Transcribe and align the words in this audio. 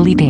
Satelitea, 0.00 0.29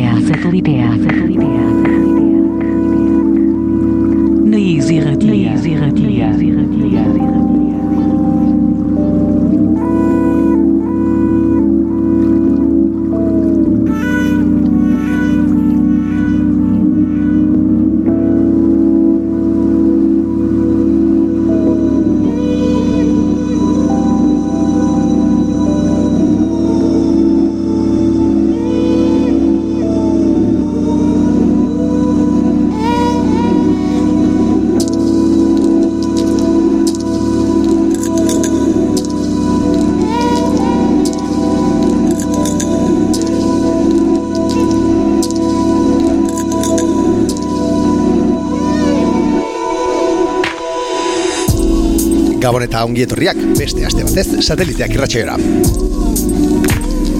eta 52.71 52.85
ongi 52.87 53.01
etorriak 53.03 53.35
beste 53.57 53.83
aste 53.83 54.05
batez 54.07 54.45
sateliteak 54.45 54.93
irratxeora. 54.95 55.33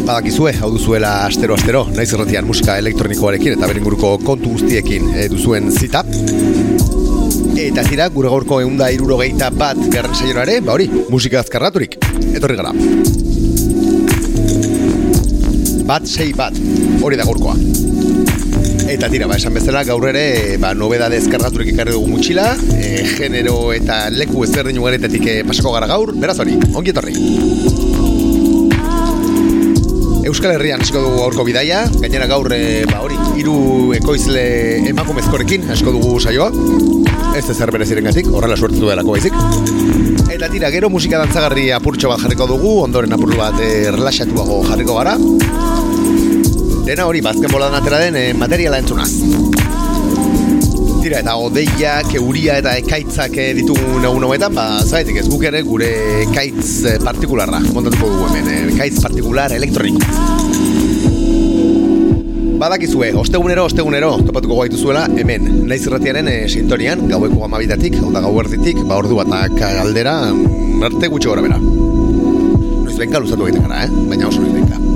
Badakizue, 0.08 0.54
hau 0.64 0.70
duzuela 0.72 1.10
astero-astero, 1.26 1.82
naiz 1.92 2.08
erratian 2.16 2.48
musika 2.48 2.78
elektronikoarekin 2.80 3.58
eta 3.58 3.68
beren 3.68 3.84
guruko 3.84 4.14
kontu 4.24 4.54
guztiekin 4.54 5.12
e, 5.12 5.28
duzuen 5.34 5.68
zita. 5.76 6.06
Eta 7.66 7.84
tira, 7.84 8.08
gure 8.16 8.32
gaurko 8.32 8.62
eunda 8.64 8.88
irurogeita 8.96 9.52
bat 9.60 9.84
garren 9.92 10.16
saiorare, 10.16 10.62
ba 10.64 10.78
hori, 10.78 10.88
musika 11.12 11.44
azkarraturik. 11.44 12.00
Etorri 12.32 12.56
gara. 12.56 12.72
Bat 15.92 16.08
sei 16.08 16.32
bat, 16.32 16.56
hori 17.04 17.20
da 17.20 17.28
gaurkoa. 17.28 17.91
Eta 18.92 19.08
tira, 19.08 19.24
ba, 19.24 19.38
esan 19.40 19.54
bezala 19.56 19.86
gaur 19.88 20.04
ere, 20.10 20.58
ba, 20.60 20.74
nobedade 20.76 21.16
ezkargaturik 21.22 21.70
ekarri 21.72 21.94
dugu 21.96 22.10
mutxila, 22.12 22.50
e, 22.76 23.06
genero 23.16 23.72
eta 23.72 24.10
leku 24.12 24.44
ezberdin 24.44 24.82
ugaretetik 24.82 25.24
e, 25.32 25.36
pasako 25.48 25.72
gara 25.78 25.88
gaur, 25.88 26.12
beraz 26.20 26.36
hori, 26.44 26.58
ongi 26.76 26.92
etorri. 26.92 27.16
Euskal 30.28 30.58
Herrian 30.58 30.84
hasiko 30.84 31.06
dugu 31.06 31.22
gaurko 31.22 31.46
bidaia, 31.48 31.86
gainera 32.02 32.28
gaur, 32.34 32.52
e, 32.52 32.84
ba, 32.92 33.00
hori, 33.06 33.16
hiru 33.40 33.56
ekoizle 33.96 34.44
emakumezkorekin 34.92 35.72
hasiko 35.72 35.96
dugu 35.96 36.20
saioa, 36.20 36.52
ez 37.40 37.46
ez 37.48 37.56
zer 37.56 38.04
gatik, 38.04 38.28
horrela 38.28 38.60
suertu 38.60 38.84
duelako 38.84 39.16
baizik. 39.16 39.40
Eta 40.36 40.52
tira, 40.52 40.68
gero 40.70 40.92
musika 40.92 41.24
dantzagarri 41.24 41.70
apurtxo 41.72 42.12
bat 42.12 42.28
jarriko 42.28 42.50
dugu, 42.52 42.82
ondoren 42.84 43.16
apurtu 43.16 43.40
bat 43.40 43.56
e, 43.64 43.88
relaxatuago 43.88 44.66
jarriko 44.68 45.00
gara, 45.00 45.16
Dena 46.92 47.06
hori, 47.08 47.22
bazken 47.24 47.48
boladan 47.48 47.78
atera 47.78 48.02
den 48.02 48.18
e, 48.20 48.22
materiala 48.36 48.82
entzunaz. 48.82 49.14
Tira, 51.00 51.22
eta 51.22 51.38
odeiak, 51.40 52.10
euria 52.20 52.58
eta 52.60 52.74
ekaitzak 52.82 53.38
eh, 53.40 53.46
ditugun 53.56 54.04
egun 54.10 54.26
hauetan, 54.28 54.52
ba, 54.58 54.66
zaitik 54.84 55.22
ez 55.22 55.24
guk 55.32 55.46
ere 55.48 55.62
gure 55.64 55.88
ekaitz 56.26 56.66
eh, 56.92 56.98
partikularra, 57.00 57.62
montatuko 57.72 58.12
dugu 58.12 58.28
hemen, 58.34 58.74
ekaitz 58.74 59.00
partikular 59.06 59.56
elektroniko. 59.56 60.04
Badakizue, 62.60 63.14
ostegunero, 63.24 63.70
ostegunero, 63.72 64.12
topatuko 64.28 64.60
gaitu 64.60 64.84
zuela, 64.84 65.08
hemen, 65.16 65.48
naiz 65.72 65.86
irratiaren 65.88 66.28
e, 66.28 66.38
sintonian, 66.52 67.08
gaueko 67.08 67.48
amabitatik, 67.48 68.02
hau 68.04 68.12
da 68.12 68.28
gau 68.28 68.36
erditik, 68.44 68.84
ba 68.84 69.00
ordu 69.00 69.24
batak 69.24 69.64
aldera, 69.72 70.20
arte 70.92 71.16
gutxi 71.16 71.32
gora 71.32 71.48
bera. 71.48 71.64
Noiz 71.64 73.00
benka 73.00 73.24
luzatu 73.24 73.48
egiten 73.48 73.70
gara, 73.70 73.86
eh? 73.88 74.08
baina 74.12 74.28
oso 74.28 74.44
noiz 74.44 74.91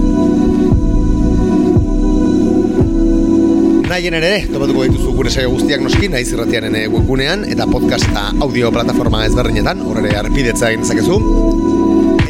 Nahien 3.95 4.15
ere, 4.17 4.41
topatuko 4.51 4.81
dituzu 4.83 5.11
gure 5.15 5.31
saio 5.31 5.53
guztiak 5.53 5.79
noski, 5.79 6.09
naiz 6.11 6.25
irratiaren 6.27 6.73
eh, 6.75 6.81
webgunean, 6.91 7.45
eta 7.47 7.63
podcast 7.69 8.09
eta 8.09 8.25
audio 8.43 8.67
plataforma 8.75 9.21
ezberdinetan, 9.23 9.79
horre 9.87 10.11
arpidetza 10.19 10.67
egin 10.67 10.83
dezakezu. 10.83 11.19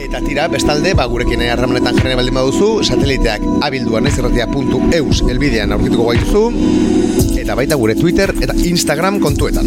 Eta 0.03 0.21
tira, 0.27 0.45
bestalde, 0.53 0.93
ba, 0.93 1.07
gurekin 1.09 1.41
harramanetan 1.47 1.97
jarri 1.97 2.13
baldin 2.21 2.37
baduzu, 2.37 2.69
sateliteak 2.85 3.49
abildua 3.65 4.03
naizirratia.eus 4.05 5.23
elbidean 5.25 5.73
aurkituko 5.73 6.05
gaituzu, 6.11 6.45
eta 7.41 7.57
baita 7.57 7.81
gure 7.81 7.97
Twitter 7.97 8.35
eta 8.45 8.53
Instagram 8.69 9.17
kontuetan. 9.25 9.65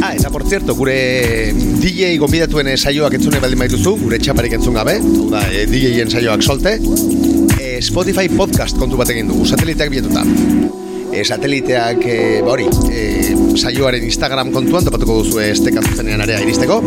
Ah, 0.00 0.14
eta 0.14 0.32
por 0.32 0.48
cierto, 0.48 0.72
gure 0.80 0.96
DJ 1.52 2.14
gonbidatuen 2.24 2.72
saioak 2.78 3.20
entzune 3.20 3.44
baldin 3.44 3.66
badituzu, 3.66 3.98
gure 4.00 4.24
txaparik 4.24 4.56
entzun 4.56 4.80
gabe, 4.80 4.96
da, 5.28 5.44
e, 5.52 5.68
DJ-en 5.68 6.16
saioak 6.16 6.40
solte, 6.40 6.78
Spotify 7.78 8.26
podcast 8.26 8.78
kontu 8.78 8.98
bat 8.98 9.10
egin 9.12 9.28
dugu, 9.30 9.44
sateliteak 9.46 9.90
biletuta. 9.92 10.24
E, 11.14 11.22
sateliteak, 11.24 12.00
e, 12.02 12.16
ba 12.42 12.52
hori, 12.56 12.66
e, 12.90 13.02
saioaren 13.58 14.02
Instagram 14.04 14.50
kontuan 14.54 14.86
topatuko 14.86 15.20
duzu 15.22 15.38
estek 15.44 15.78
azuzenean 15.78 16.24
area 16.24 16.40
iristeko. 16.42 16.80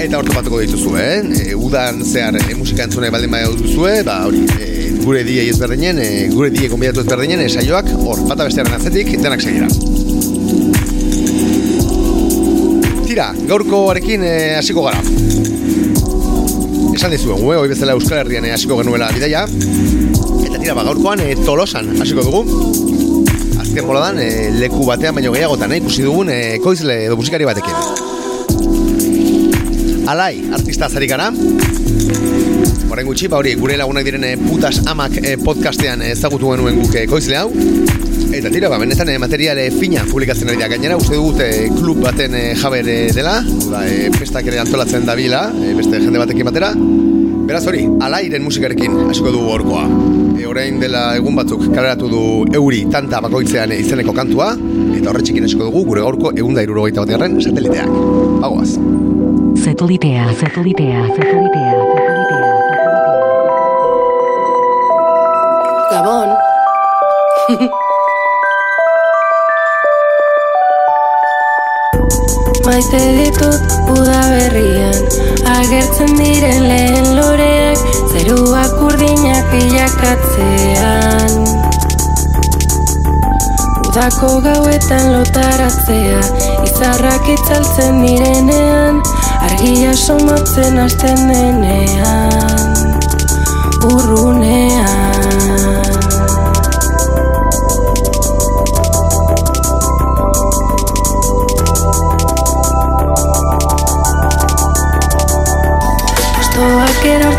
Eta 0.00 0.18
hor 0.18 0.28
topatuko 0.28 0.62
dituzu, 0.62 0.94
eh? 1.00 1.20
E, 1.42 1.54
udan 1.68 2.00
zehar 2.04 2.38
e, 2.40 2.56
musika 2.56 2.86
entzune 2.86 3.10
baldin 3.12 3.34
badituzu, 3.36 3.66
duzue, 3.68 3.94
ba 4.08 4.22
hori, 4.28 4.42
e, 4.56 4.70
gure 5.02 5.22
DJ 5.26 5.50
ezberdinen, 5.52 6.00
e, 6.00 6.08
gure 6.32 6.50
DJ 6.54 6.72
gonbidatu 6.72 7.04
ezberdinen, 7.04 7.44
e, 7.44 7.50
saioak 7.52 7.92
hor, 8.00 8.24
bata 8.30 8.48
bestearen 8.48 8.78
atzetik, 8.78 9.12
denak 9.20 9.44
segira. 9.44 9.68
Tira, 13.06 13.30
gaurkoarekin 13.52 14.24
e, 14.24 14.36
hasiko 14.62 14.88
gara. 14.88 15.04
Esan 16.96 17.10
dizuen, 17.12 17.36
gue, 17.44 17.56
hoi 17.60 17.68
bezala 17.68 17.92
Euskal 17.92 18.22
Herrian 18.22 18.46
e, 18.48 18.54
hasiko 18.54 18.78
genuela 18.78 19.10
bidaia. 19.12 19.42
Eta 19.44 20.56
tira, 20.56 20.72
ba, 20.72 20.80
gaurkoan 20.86 21.20
e, 21.20 21.34
tolosan 21.44 21.90
hasiko 22.00 22.22
dugu. 22.24 22.40
Azken 23.60 23.84
boladan, 23.84 24.16
e, 24.24 24.48
leku 24.56 24.80
batean 24.88 25.12
baino 25.18 25.34
gehiagotan, 25.34 25.74
e, 25.76 25.82
ikusi 25.82 26.06
dugun 26.06 26.32
e, 26.32 26.56
koizle 26.64 26.96
edo 27.10 27.18
musikari 27.20 27.44
batekin. 27.44 27.76
Alai, 30.08 30.40
artista 30.56 30.88
zari 30.88 31.06
gara. 31.12 31.28
Horren 32.88 33.06
gutxi, 33.12 33.28
ba 33.28 33.42
hori, 33.42 33.52
gure 33.60 33.76
lagunak 33.76 34.08
diren 34.08 34.24
e, 34.24 34.32
putas 34.40 34.80
amak 34.88 35.20
e, 35.20 35.36
podcastean 35.44 36.00
ezagutu 36.14 36.56
genuen 36.56 36.80
guk 36.80 36.96
e, 36.96 37.04
koizle 37.12 37.36
hau. 37.42 37.50
Eta 38.36 38.50
tira, 38.52 38.68
ba, 38.68 38.76
benetan 38.76 39.08
e, 39.08 39.14
materiale 39.16 39.70
fina 39.72 40.02
publikatzen 40.04 40.50
ari 40.52 40.58
da 40.60 40.66
gainera, 40.68 40.98
uste 41.00 41.16
dugut 41.16 41.38
e, 41.40 41.70
klub 41.72 42.02
baten 42.04 42.34
e, 42.36 42.42
jabere 42.60 42.96
dela, 43.16 43.38
da, 43.70 43.80
e, 43.88 44.10
festak 44.12 44.50
ere 44.50 44.60
antolatzen 44.60 45.06
dabila, 45.08 45.46
e, 45.56 45.72
beste 45.78 46.02
jende 46.02 46.20
batekin 46.20 46.44
batera. 46.50 46.68
Beraz 47.48 47.62
hori, 47.70 47.86
alairen 48.04 48.44
musikarekin 48.44 49.06
hasiko 49.06 49.32
dugu 49.32 49.54
horkoa. 49.54 49.86
E, 50.36 50.44
orain 50.50 50.76
dela 50.82 51.06
egun 51.16 51.40
batzuk 51.40 51.64
kaleratu 51.70 52.12
du 52.12 52.22
euri 52.60 52.84
tanta 52.92 53.22
bakoitzean 53.24 53.72
e, 53.72 53.80
izeneko 53.86 54.12
kantua, 54.12 54.52
eta 54.98 55.14
horretxekin 55.14 55.48
hasiko 55.48 55.70
dugu 55.70 55.86
gure 55.94 56.04
gaurko 56.04 56.36
egun 56.36 56.60
da 56.60 56.66
irurogeita 56.66 57.06
bat 57.06 57.16
garren 57.16 57.40
sateliteak. 57.40 57.88
Bagoaz. 58.44 58.74
Satelitea, 59.64 60.28
satelitea, 60.36 61.06
satelitea. 61.16 61.95
Maite 72.76 73.00
ditut 73.16 73.64
uda 73.88 74.20
berrian 74.28 75.00
Agertzen 75.48 76.12
diren 76.18 76.66
lehen 76.68 77.06
loreak 77.16 77.80
Zeruak 78.12 78.74
urdinak 78.84 79.48
bilakatzean 79.48 81.32
Udako 83.80 84.44
gauetan 84.44 85.04
lotaratzea 85.14 86.20
Izarrak 86.68 87.24
itzaltzen 87.38 87.94
direnean 88.04 89.00
Argia 89.48 89.96
somatzen 89.96 90.76
hasten 90.84 91.18
denean 91.32 93.00
Urrunean 93.88 95.95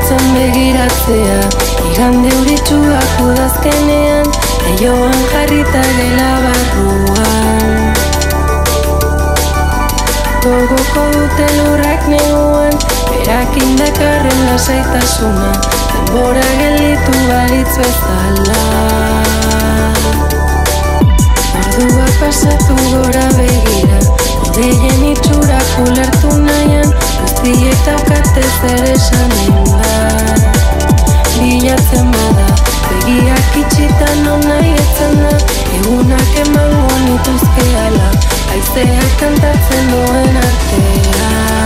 bihotzen 0.07 0.33
begiratzea. 0.33 1.39
Igande 1.91 2.29
uritxuak 2.41 3.21
udazkenean 3.23 4.25
Aioan 4.67 5.19
jarrita 5.31 5.81
dela 5.97 6.31
barruan. 6.43 7.93
Gogoko 10.43 11.03
dute 11.11 11.47
lurrak 11.57 12.07
neguan 12.07 12.75
Berak 13.09 13.57
indakarren 13.57 14.39
lasaitasuna 14.47 15.51
Denbora 15.91 16.47
gelitu 16.61 17.15
balitzu 17.27 17.81
ez 17.81 17.97
dala 18.05 18.63
Ordua 21.59 22.07
pasatu 22.21 22.77
gora 22.93 23.27
begira 23.35 23.99
Odeien 24.47 25.03
itxurak 25.11 25.75
ulertu 25.83 26.31
nahian 26.45 26.95
balitz 27.47 27.87
bezala 27.87 28.41
zer 28.61 28.83
esan 28.93 29.31
inda 29.45 29.93
Bilatzen 31.39 32.11
bada 32.11 32.47
Begiak 32.89 33.57
itxitan 33.61 34.23
non 34.23 34.39
nahi 34.49 34.73
etzen 34.83 35.15
da. 35.23 35.35
Egunak 35.79 36.33
emango 36.43 36.97
nituzke 37.05 37.67
ala 37.85 38.09
Aizeak 38.55 39.19
kantatzen 39.21 39.93
duen 39.93 40.41
artean 40.43 41.56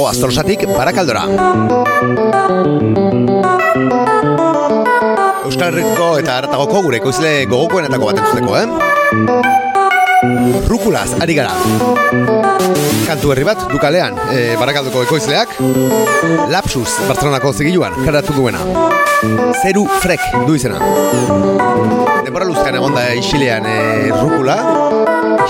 Bago 0.00 0.08
aztolosatik 0.08 0.62
barakaldora. 0.72 1.26
Euskal 5.44 5.66
Herriko 5.66 6.06
eta 6.22 6.38
hartagoko 6.40 6.80
gure 6.86 7.02
ekoizle 7.02 7.34
gogokoenetako 7.50 8.08
bat 8.08 8.22
entzuteko, 8.22 8.56
eh? 8.62 8.89
Rukulaz, 10.68 11.12
ari 11.20 11.34
gara. 11.34 11.52
Kantu 13.06 13.32
herri 13.32 13.44
bat, 13.46 13.64
dukalean, 13.70 14.16
e, 14.32 14.54
barakalduko 14.60 15.02
ekoizleak, 15.06 15.56
Lapsus, 16.50 16.96
Bartzelonako 17.08 17.52
zigiluan, 17.52 17.96
karatu 18.04 18.36
duena. 18.36 18.62
Zeru 19.62 19.84
frek 20.00 20.22
du 20.46 20.56
izena. 20.56 20.78
Denbora 22.24 22.48
luztean 22.48 22.78
egon 22.80 22.96
da 22.96 23.10
isilean 23.18 23.66
e, 23.66 23.78
rukula, 24.14 24.58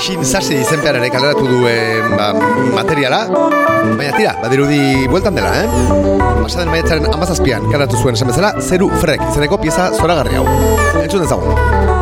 Shin 0.00 0.24
Sasi 0.24 0.56
izenpean 0.62 0.96
ere 1.00 1.10
kaleratu 1.12 1.46
duen 1.48 2.14
ba, 2.16 2.30
materiala, 2.76 3.24
baina 3.98 4.12
tira, 4.16 4.34
badirudi 4.42 5.08
bueltan 5.12 5.36
dela, 5.36 5.52
eh? 5.60 5.66
Pasaden 6.40 6.72
maiatzaren 6.72 7.08
amazazpian 7.12 7.68
karatu 7.72 8.00
zuen 8.00 8.16
esan 8.18 8.32
bezala, 8.32 8.54
zeru 8.64 8.90
frek 9.02 9.24
izeneko 9.30 9.60
pieza 9.62 9.90
zoragarri 9.98 10.40
hau. 10.40 10.46
Entzun 11.04 11.26
dezagun. 11.26 11.99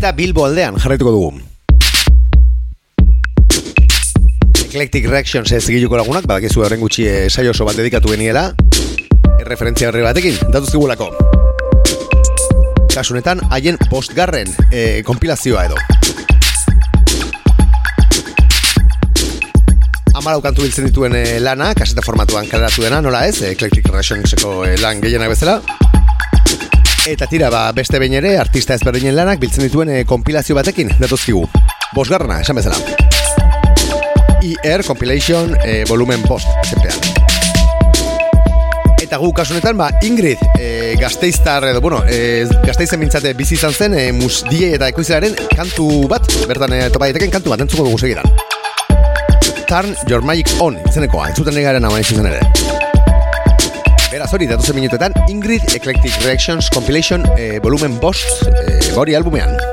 Eta 0.00 0.14
Bilbo 0.16 0.46
aldean 0.48 0.78
jarraituko 0.80 1.10
dugu. 1.12 1.26
Eclectic 4.64 5.04
Reactions 5.10 5.52
ez 5.52 5.66
giluko 5.66 5.98
lagunak, 6.00 6.24
badakizu 6.24 6.62
horren 6.64 6.80
gutxi 6.80 7.04
eh, 7.04 7.26
saio 7.28 7.52
oso 7.52 7.66
bat 7.68 7.76
dedikatu 7.76 8.08
geniela, 8.14 8.46
referentzia 9.44 9.90
horre 9.90 10.00
batekin, 10.06 10.38
datuzkigulako. 10.54 11.10
Kasunetan, 12.94 13.44
haien 13.52 13.76
postgarren 13.90 14.48
e, 14.72 15.02
kompilazioa 15.04 15.66
edo. 15.68 15.76
Amalau 20.16 20.40
kantu 20.40 20.64
biltzen 20.64 20.88
dituen 20.88 21.20
eh, 21.20 21.36
lana, 21.44 21.74
kaseta 21.76 22.00
formatuan 22.08 22.48
kaleratu 22.48 22.88
dena, 22.88 23.04
nola 23.04 23.26
ez, 23.28 23.36
Eclectic 23.52 23.92
Reactionseko 23.92 24.62
eh, 24.64 24.78
lan 24.80 25.04
gehienak 25.04 25.36
bezala. 25.36 25.60
Eta 27.06 27.26
tira, 27.26 27.48
ba, 27.48 27.70
beste 27.72 27.98
behin 27.98 28.18
ere, 28.18 28.34
artista 28.36 28.74
ezberdinen 28.76 29.14
lanak 29.16 29.40
biltzen 29.40 29.64
dituen 29.64 29.88
eh, 29.88 30.02
kompilazio 30.04 30.52
batekin, 30.58 30.90
datuzkigu. 31.00 31.46
Bosgarrena, 31.96 32.42
esan 32.44 32.60
bezala. 32.60 32.76
IR 34.44 34.84
Compilation 34.84 35.54
eh, 35.64 35.84
volumen 35.88 36.20
post, 36.28 36.48
ezepean. 36.66 37.00
Eta 39.00 39.16
gu 39.18 39.32
kasunetan, 39.34 39.78
ba, 39.80 39.88
Ingrid, 40.06 40.42
e, 40.60 40.94
gazteiztar, 41.00 41.64
edo, 41.72 41.80
bueno, 41.82 42.02
e, 42.06 42.44
gazteizen 42.66 43.00
mintzate 43.00 43.32
bizi 43.34 43.56
izan 43.56 43.74
zen, 43.74 43.96
e, 43.98 44.12
mus 44.14 44.44
die 44.46 44.68
eta 44.76 44.86
ekoizilaren 44.92 45.34
kantu 45.50 45.88
bat, 46.12 46.28
bertan 46.46 46.76
e, 46.76 46.84
topa 46.94 47.08
daiteken 47.08 47.32
kantu 47.32 47.56
bat, 47.56 47.64
entzuko 47.64 47.88
dugu 47.88 47.98
segidan. 47.98 48.28
Turn 49.66 49.96
Your 50.06 50.22
Magic 50.22 50.52
On, 50.62 50.78
izeneko, 50.86 51.24
entzuten 51.26 51.58
negaren 51.58 51.88
hau 51.88 51.96
zuzen 52.04 52.30
ere. 52.30 52.69
Beraz 54.10 54.32
hori, 54.34 54.46
datuzen 54.50 54.74
minutetan, 54.74 55.14
Ingrid 55.30 55.70
Eclectic 55.70 56.16
Reactions 56.24 56.68
Compilation 56.74 57.22
e, 57.38 57.60
volumen 57.62 58.00
bost, 58.02 58.42
e, 58.66 58.80
hori 58.98 59.14
albumean. 59.14 59.69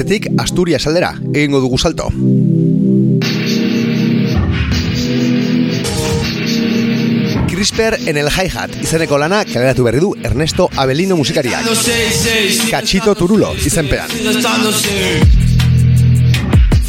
Satellite, 0.00 0.30
Gazteizetik 0.30 0.40
Asturias 0.40 0.86
aldera, 0.86 1.10
egingo 1.34 1.60
dugu 1.60 1.76
salto. 1.76 2.08
Crisper 7.50 7.98
en 8.06 8.16
el 8.16 8.30
hi-hat 8.30 8.78
izeneko 8.80 9.18
lana 9.20 9.42
kaleratu 9.44 9.84
berri 9.84 10.00
du 10.00 10.14
Ernesto 10.24 10.70
Abelino 10.76 11.18
musikariak. 11.20 11.68
Cachito 12.70 13.14
Turulo 13.14 13.52
izenpean. 13.54 14.08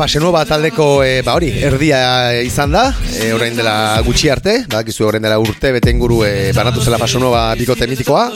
fase 0.01 0.19
nueva 0.19 0.45
taldeko 0.49 1.03
e, 1.03 1.21
ba 1.21 1.35
hori, 1.37 1.51
erdia 1.61 2.33
izan 2.41 2.71
da, 2.73 2.87
e, 3.19 3.33
orain 3.35 3.53
dela 3.53 4.01
gutxi 4.01 4.31
arte, 4.33 4.63
badakizu 4.65 5.05
orain 5.05 5.21
dela 5.21 5.37
urte 5.37 5.69
bete 5.75 5.93
inguru 5.93 6.23
e, 6.25 6.53
banatu 6.57 6.81
zela 6.81 6.97
fase 6.97 7.19
nueva 7.21 7.53
bikote 7.59 7.85
mitikoa. 7.85 8.31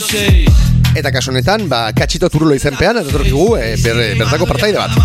Eta 0.96 1.12
kasu 1.12 1.34
honetan, 1.34 1.68
ba, 1.68 1.90
katxito 1.96 2.30
turulo 2.32 2.56
izenpean, 2.56 3.02
eta 3.02 3.12
torkigu 3.12 3.58
e, 3.60 3.74
ber, 3.84 3.98
bertako 4.22 4.48
partaide 4.48 4.80
bat. 4.80 4.96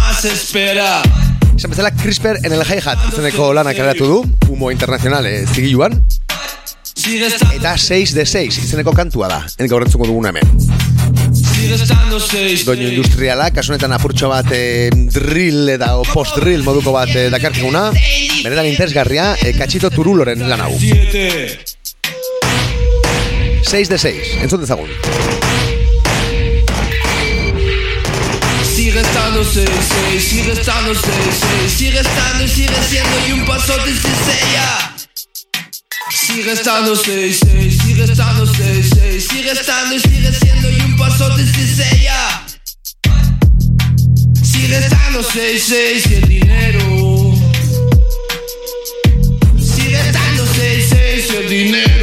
Esan 1.60 1.72
bezala, 1.74 1.90
CRISPR 1.98 2.44
en 2.46 2.54
el 2.54 2.62
hi-hat 2.62 3.08
izeneko 3.10 3.50
lanak 3.52 3.78
eratu 3.82 4.06
du, 4.06 4.20
humo 4.48 4.70
internacional 4.70 5.26
e, 5.26 5.42
zigiluan, 5.50 5.98
Sigue 7.00 7.26
estando, 7.26 7.54
eta 7.56 7.78
6 7.78 8.14
de 8.14 8.26
6 8.26 8.58
izeneko 8.64 8.92
kantua 8.92 9.28
da, 9.30 9.40
en 9.58 9.68
gaur 9.72 9.82
entzuko 9.86 10.06
duguna 10.06 10.30
hemen. 10.30 10.46
Doinu 12.66 12.88
industriala, 12.90 13.50
kasu 13.56 13.72
honetan 13.72 13.94
apurtxo 13.96 14.30
bat 14.30 14.52
e, 14.52 14.90
drill 15.10 15.74
eta 15.74 15.94
o 15.98 16.06
post-drill 16.06 16.62
moduko 16.66 16.94
bat 16.94 17.10
e, 17.16 17.28
dakarkiguna, 17.32 17.88
benetan 18.44 18.70
interesgarria, 18.70 19.32
e, 19.42 19.54
katxito 19.58 19.90
turuloren 19.94 20.46
lan 20.46 20.66
hau. 20.66 20.72
Siete. 20.78 21.58
6 23.64 23.94
de 23.96 23.98
6, 23.98 24.34
entzun 24.44 24.66
dezagun. 24.66 25.39
Estando 29.40 29.44
seis, 29.44 29.88
seis, 29.88 30.24
sigue 30.24 30.52
estando 30.52 30.94
seis, 30.94 31.40
seis, 31.40 31.72
sigue 31.72 32.00
estando 32.00 32.44
y 32.44 32.48
sigue 32.48 32.82
siendo 32.88 33.28
y 33.28 33.32
un 33.32 33.46
pasote 33.46 33.90
sin 33.90 34.14
sella. 34.26 34.96
Sigue 36.10 36.52
estando 36.52 36.96
seis, 36.96 37.38
seis, 37.40 37.78
sigue 37.82 38.04
estando 38.04 38.46
seis, 38.46 38.90
seis, 38.94 39.28
sigue 39.28 39.52
estando 39.52 39.94
y 39.94 40.00
sigue 40.00 40.32
siendo 40.32 40.70
y 40.70 40.80
un 40.82 40.96
pasote 40.96 41.46
sin 41.46 41.76
sella. 41.76 42.46
Sigue 44.42 44.78
estando 44.78 45.22
seis, 45.22 45.64
seis 45.66 46.06
y 46.10 46.14
el 46.14 46.28
dinero. 46.28 47.34
Sigue 49.58 50.00
estando 50.00 50.46
seis, 50.54 50.86
seis 50.90 51.26
y 51.32 51.36
el 51.36 51.48
dinero. 51.48 51.99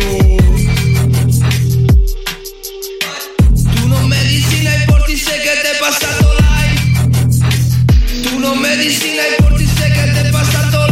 No 8.48 8.56
medicina 8.56 9.24
y 9.28 9.42
por 9.42 9.58
ti 9.58 9.66
sé 9.68 9.92
que 9.92 10.24
te 10.24 10.32
pasa 10.32 10.72
todo 10.72 10.88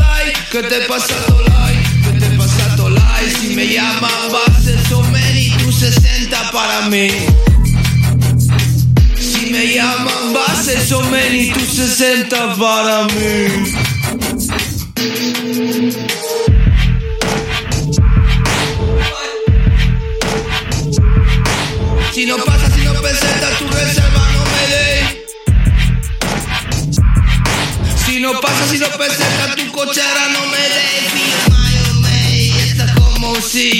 Que 0.51 0.61
te 0.63 0.81
pasa 0.81 1.15
todo 1.25 1.45
Que 2.03 2.19
te 2.19 2.29
pasa 2.37 2.75
todo 2.75 2.97
Si 3.39 3.55
me 3.55 3.67
llaman 3.67 4.11
va 4.33 4.41
a 4.45 4.61
ser 4.61 4.77
somer 4.89 5.37
y 5.37 5.51
tú 5.51 5.71
60 5.71 6.51
para 6.51 6.89
mí. 6.89 7.07
Si 9.17 9.51
me 9.51 9.73
llaman 9.73 10.35
va 10.35 10.43
a 10.51 10.63
ser 10.63 10.85
somer 10.85 11.33
y 11.33 11.51
tú 11.51 11.61
60 11.61 12.55
para 12.55 13.05
mí 13.05 13.94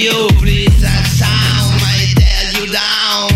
you 0.06 0.28
please 0.38 0.82
that 0.84 1.04
sound 1.18 1.82
might 1.82 2.14
tear 2.14 2.62
you 2.62 2.72
down. 2.72 3.32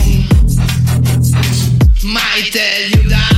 You 2.06 3.10
down. 3.10 3.30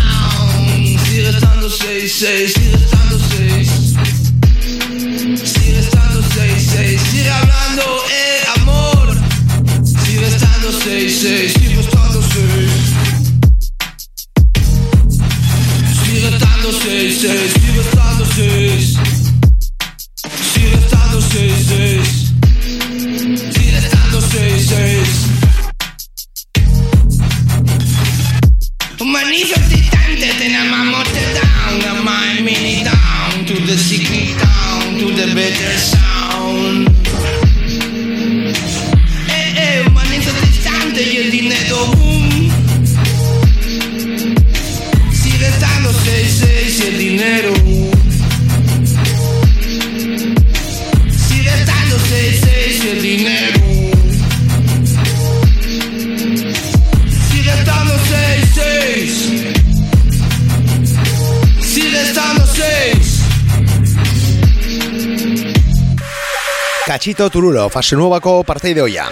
Katxito 67.11 67.29
turulo, 67.29 67.65
fase 67.67 67.97
nuevako 67.99 68.37
parteide 68.47 68.79
hoia. 68.79 69.03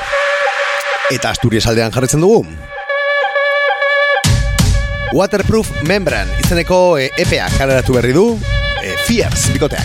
Eta 1.12 1.34
Asturias 1.34 1.66
aldean 1.68 1.92
jarretzen 1.92 2.22
dugu. 2.24 2.46
Waterproof 5.12 5.68
Membran 5.84 6.32
izeneko 6.40 6.96
e, 6.96 7.10
EPA 7.20 7.50
kareratu 7.58 7.98
berri 7.98 8.14
du 8.16 8.24
e, 8.80 8.94
Fierce 9.04 9.52
bikoteak. 9.52 9.84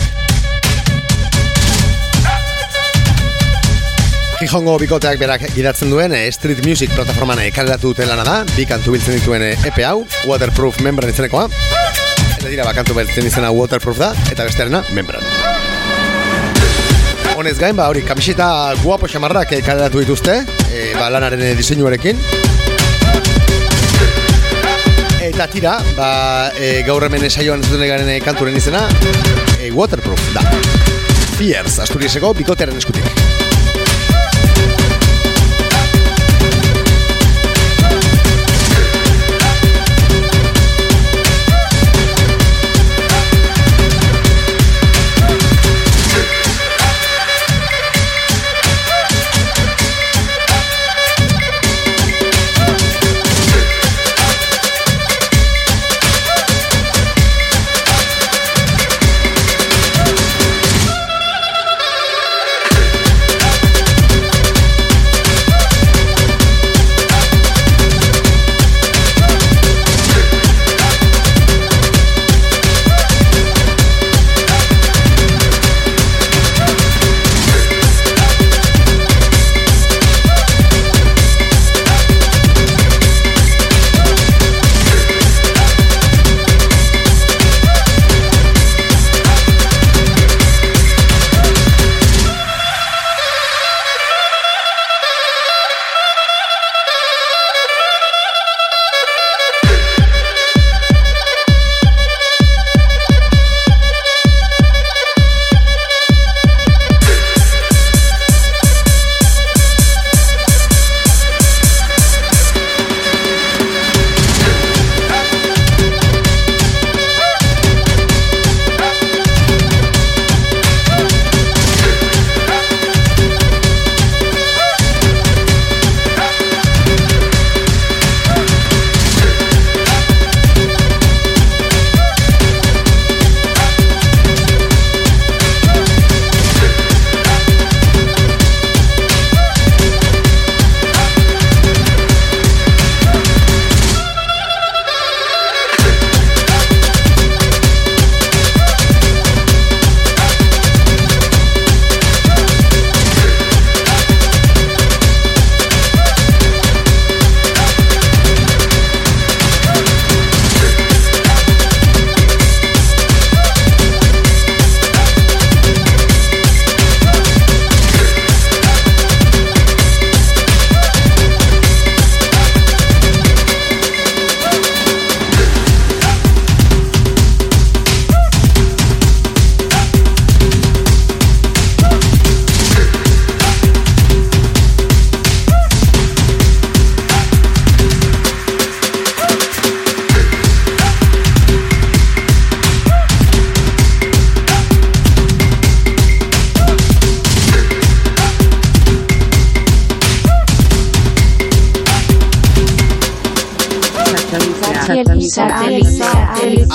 Gijongo 4.39 4.77
bikoteak 4.79 5.19
berak 5.19 5.43
gidatzen 5.57 5.91
duen 5.91 6.15
e, 6.15 6.23
Street 6.31 6.63
Music 6.63 6.95
plataforman 6.95 7.43
e, 7.43 7.49
kareratu 7.51 7.91
duten 7.91 8.07
lana 8.07 8.23
da, 8.23 8.37
bi 8.55 8.63
kantu 8.69 8.95
biltzen 8.95 9.19
dituen 9.19 9.43
EP 9.57 9.83
hau, 9.83 10.05
Waterproof 10.31 10.79
Membran 10.87 11.11
izenekoa. 11.11 11.49
Eta 12.37 12.47
dira, 12.47 12.63
ba, 12.63 12.71
kantu 12.79 12.95
biltzen 12.95 13.27
izena 13.27 13.51
Waterproof 13.51 13.99
da, 13.99 14.13
eta 14.31 14.47
bestearena 14.47 14.85
Membran. 14.95 15.44
Honez 17.45 17.59
gain, 17.59 17.75
ba, 17.77 17.89
hori, 17.91 18.01
kamiseta 18.01 18.73
guapo 18.81 19.05
xamarrak 19.05 19.51
eh, 19.53 19.59
kaleratu 19.61 19.99
dituzte, 20.01 20.39
e, 20.73 20.87
ba, 20.97 21.11
lanaren 21.13 21.43
eh, 21.45 21.51
diseinuarekin. 21.53 22.17
Eta 25.27 25.45
tira, 25.53 25.75
ba, 25.93 26.09
e, 26.57 26.81
gaur 26.89 27.05
hemen 27.05 27.29
esaioan 27.29 27.61
ez 27.61 27.77
garen 27.85 28.09
kanturen 28.25 28.57
izena, 28.57 28.87
e, 29.59 29.69
waterproof 29.69 30.25
da. 30.33 30.41
Fierce, 31.37 31.83
Asturiaseko 31.85 32.33
bikotearen 32.41 32.81
eskutik. 32.81 33.34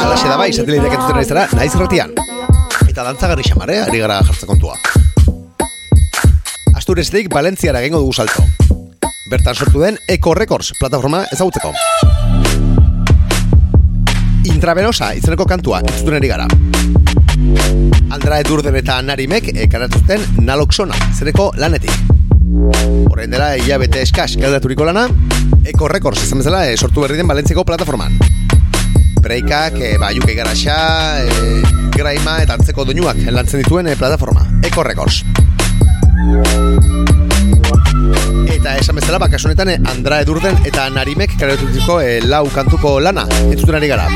Alaxe 0.00 0.26
da 0.26 0.36
bai, 0.36 0.50
sateliteak 0.50 0.94
entzuten 0.96 1.16
ari 1.16 1.28
zara, 1.28 1.44
naiz 1.54 1.70
irratian. 1.76 2.10
Eta 2.88 3.04
dantzagarri 3.06 3.44
xamar, 3.46 3.70
eh? 3.70 3.84
Ari 3.86 4.00
gara 4.02 4.16
jartze 4.26 4.48
kontua. 4.48 4.74
Asturezetik 6.74 7.30
Valentziara 7.32 7.80
gengo 7.84 8.00
dugu 8.02 8.12
salto. 8.12 8.42
Bertan 9.30 9.54
sortu 9.54 9.84
den 9.84 9.98
Eco 10.10 10.34
Records 10.34 10.72
plataforma 10.80 11.22
ezagutzeko. 11.30 11.70
Intravenosa 14.50 15.12
izeneko 15.14 15.46
kantua 15.46 15.84
entzuten 15.84 16.18
ari 16.18 16.28
gara. 16.32 16.48
Andra 18.10 18.40
Edurden 18.42 18.74
eta 18.80 18.98
Narimek 19.06 19.52
ekaratzuten 19.54 20.42
Naloxona 20.42 20.98
izeneko 21.12 21.52
lanetik. 21.62 22.09
Horrein 23.10 23.30
dela, 23.32 23.56
hilabete 23.56 24.02
eskas 24.04 24.36
eldaturiko 24.36 24.84
lana, 24.84 25.06
Eco 25.64 25.88
Records 25.88 26.22
izan 26.24 26.42
bezala 26.42 26.66
e, 26.68 26.76
sortu 26.76 27.04
berri 27.04 27.16
den 27.16 27.28
Valentziako 27.28 27.64
plataforman. 27.64 28.18
Breikak, 29.20 29.78
e, 29.80 29.96
ba, 30.00 30.10
UK 30.16 30.34
Garaxa, 30.36 30.76
e, 31.24 31.62
Graima 31.96 32.38
eta 32.44 32.58
antzeko 32.58 32.84
doinuak 32.88 33.22
lantzen 33.32 33.64
dituen 33.64 33.88
e, 33.88 33.96
plataforma, 33.96 34.44
Eco 34.66 34.84
Records. 34.84 35.24
Eta 38.50 38.76
esan 38.76 39.00
bezala, 39.00 39.20
bakasun 39.24 39.54
honetan, 39.54 39.88
Andra 39.88 40.20
Edurden 40.20 40.60
eta 40.68 40.90
Narimek 40.92 41.38
karatutiko 41.40 42.00
e, 42.04 42.18
lau 42.28 42.44
kantuko 42.52 42.98
lana, 43.00 43.24
entzuten 43.48 43.80
ari 43.80 43.88
gara. 43.94 44.08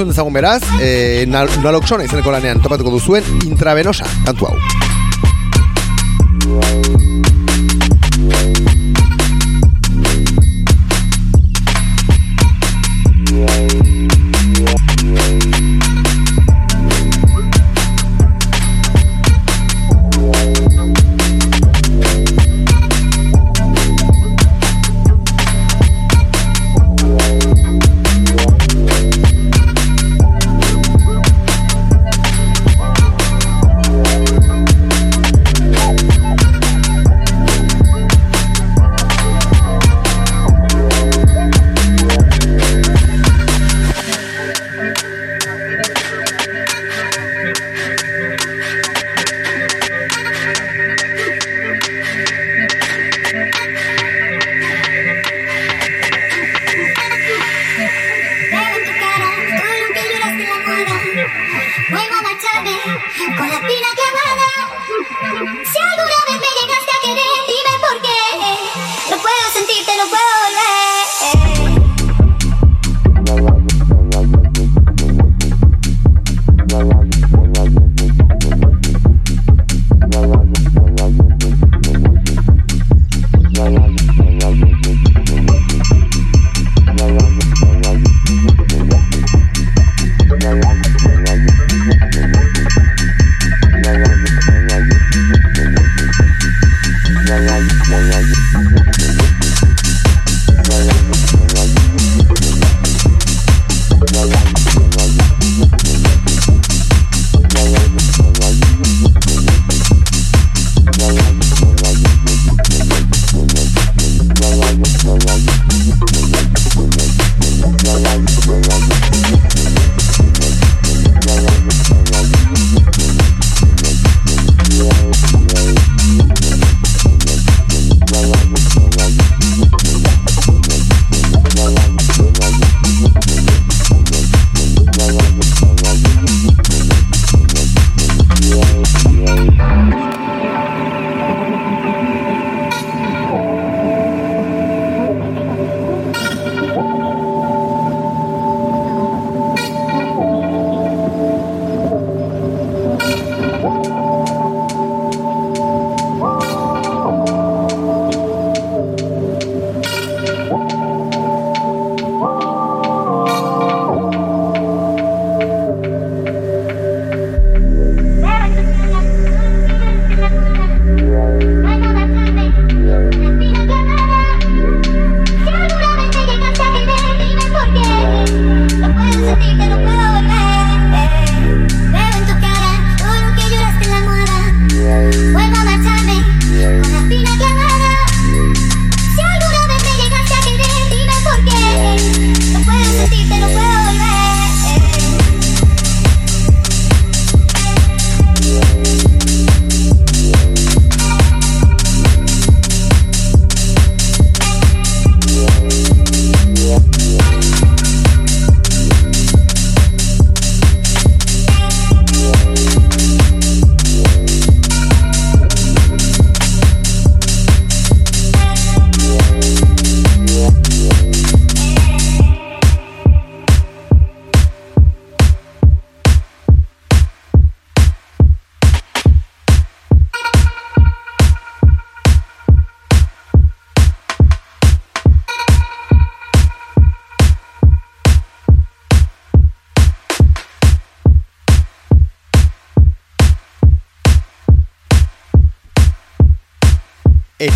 Entzun 0.00 0.14
dezagun 0.14 0.32
beraz, 0.32 0.62
e, 0.80 1.26
naloxona 1.28 2.06
izeneko 2.06 2.32
lanean 2.32 2.62
topatuko 2.64 2.94
duzuen 2.94 3.26
intravenosa 3.44 4.08
kantu 4.24 4.48
hau. 4.48 4.56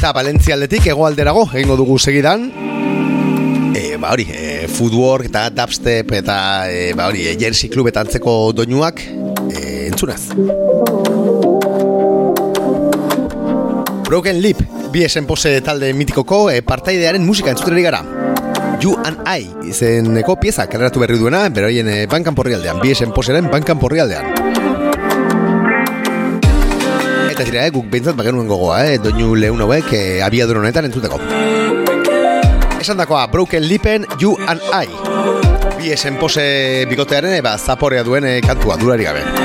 Eta 0.04 0.12
Valentzia 0.12 0.52
aldetik 0.52 0.84
hegoalderago 0.90 1.46
egingo 1.56 1.78
dugu 1.80 1.94
segidan. 1.96 2.42
E, 3.72 3.96
ba 3.96 4.10
hori, 4.12 4.26
e, 4.28 4.66
footwork 4.68 5.30
eta 5.30 5.46
dubstep 5.48 6.12
eta 6.18 6.34
e, 6.68 6.90
ba 6.92 7.06
hori, 7.08 7.22
e, 7.24 7.32
jersey 7.40 7.70
klub 7.72 7.88
eta 7.88 8.02
antzeko 8.04 8.34
doinuak 8.52 9.00
e, 9.00 9.62
entzunaz. 9.86 10.26
Broken 14.10 14.42
Lip, 14.44 14.60
bi 14.92 15.06
esen 15.08 15.24
pose 15.24 15.54
talde 15.64 15.88
mitikoko 15.96 16.50
e, 16.52 16.60
partaidearen 16.60 17.24
musika 17.24 17.54
entzuteri 17.56 17.88
gara. 17.88 18.02
You 18.84 18.98
and 19.08 19.24
I 19.24 19.48
izeneko 19.72 20.36
pieza 20.36 20.68
kaleratu 20.68 21.00
berri 21.00 21.16
duena, 21.16 21.46
beroien 21.48 21.88
e, 21.88 22.02
bankan 22.12 22.36
porrialdean, 22.36 22.84
bi 22.84 22.92
esen 22.92 23.16
poseren 23.16 23.48
bankan 23.48 23.80
porrialdean. 23.80 24.53
Eta 27.35 27.42
tira, 27.42 27.64
eh, 27.66 27.70
guk 27.75 27.88
behintzat 27.90 28.14
bagenuen 28.14 28.47
gogoa, 28.47 28.77
eh, 28.87 28.99
doinu 29.03 29.33
lehun 29.35 29.59
hauek 29.64 29.88
eh, 29.99 30.23
abiadura 30.23 30.61
honetan 30.61 30.87
entzuteko. 30.87 31.18
Esan 32.79 33.01
dakoa, 33.01 33.27
Broken 33.33 33.66
Lipen, 33.66 34.07
You 34.20 34.37
and 34.47 34.62
I. 34.70 34.87
Bi 35.81 35.90
esen 35.90 36.14
pose 36.20 36.87
bikotearen, 36.87 37.35
eba, 37.40 37.57
zaporea 37.59 38.07
duen 38.07 38.29
eh, 38.31 38.38
kantua, 38.40 38.79
durari 38.79 39.11
gabe. 39.11 39.43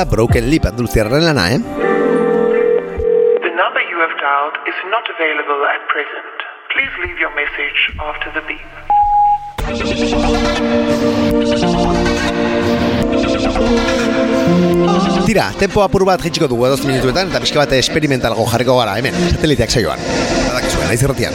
Betizela, 0.00 0.04
Broken 0.04 0.48
Lip 0.48 0.64
Anduluziarren 0.64 1.24
lana, 1.24 1.50
eh? 1.52 1.58
The 1.58 3.52
number 3.56 3.82
you 3.90 3.98
have 4.00 4.16
dialed 4.20 4.56
is 4.66 4.74
not 4.88 5.04
available 5.08 5.64
at 5.66 5.80
present. 5.88 6.36
Please 6.72 6.92
leave 7.04 7.18
your 7.18 7.32
message 7.34 7.92
after 8.00 8.30
the 8.32 8.40
beep. 8.48 8.70
Tira, 15.26 15.52
tempo 15.58 15.82
apur 15.82 16.04
bat 16.04 16.20
jitsiko 16.22 16.48
dugu 16.48 16.66
edoz 16.66 16.84
minutuetan 16.86 17.28
eta 17.30 17.40
pixka 17.40 17.58
bat 17.62 17.72
esperimentalgo 17.78 18.46
jarriko 18.50 18.78
gara, 18.80 18.96
hemen, 18.98 19.14
sateliteak 19.36 19.70
saioan. 19.70 20.00
Badakizuen, 20.48 20.86
naiz 20.88 21.02
irratian. 21.02 21.34